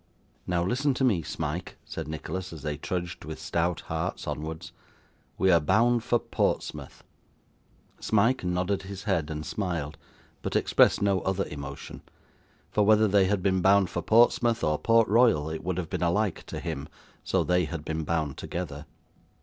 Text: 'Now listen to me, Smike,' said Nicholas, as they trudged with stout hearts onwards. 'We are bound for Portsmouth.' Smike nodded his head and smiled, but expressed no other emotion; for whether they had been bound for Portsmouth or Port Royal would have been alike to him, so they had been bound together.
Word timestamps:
'Now 0.47 0.63
listen 0.65 0.95
to 0.95 1.03
me, 1.03 1.21
Smike,' 1.21 1.77
said 1.85 2.07
Nicholas, 2.07 2.51
as 2.51 2.63
they 2.63 2.75
trudged 2.75 3.23
with 3.23 3.39
stout 3.39 3.81
hearts 3.81 4.25
onwards. 4.25 4.71
'We 5.37 5.51
are 5.51 5.59
bound 5.59 6.03
for 6.03 6.17
Portsmouth.' 6.17 7.03
Smike 7.99 8.43
nodded 8.43 8.81
his 8.81 9.03
head 9.03 9.29
and 9.29 9.45
smiled, 9.45 9.99
but 10.41 10.55
expressed 10.55 11.03
no 11.03 11.19
other 11.21 11.45
emotion; 11.45 12.01
for 12.71 12.83
whether 12.83 13.07
they 13.07 13.25
had 13.25 13.43
been 13.43 13.61
bound 13.61 13.91
for 13.91 14.01
Portsmouth 14.01 14.63
or 14.63 14.79
Port 14.79 15.07
Royal 15.07 15.55
would 15.59 15.77
have 15.77 15.91
been 15.91 16.01
alike 16.01 16.45
to 16.47 16.59
him, 16.59 16.89
so 17.23 17.43
they 17.43 17.65
had 17.65 17.85
been 17.85 18.03
bound 18.03 18.37
together. 18.39 18.87